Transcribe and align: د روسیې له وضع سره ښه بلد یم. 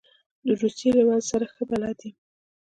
د 0.45 0.47
روسیې 0.61 0.89
له 0.97 1.03
وضع 1.09 1.25
سره 1.31 1.45
ښه 1.53 1.63
بلد 1.71 1.99
یم. 2.05 2.15